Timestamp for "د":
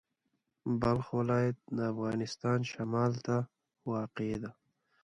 1.77-1.79